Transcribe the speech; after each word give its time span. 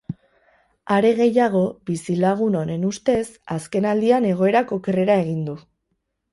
Are 0.95 1.11
gehiago, 1.19 1.61
bizilagun 1.91 2.59
honen 2.63 2.89
ustez, 2.89 3.21
azkenaldian 3.59 4.29
egoerak 4.33 4.77
okerrera 4.81 5.23
egin 5.27 5.49
du. 5.53 5.59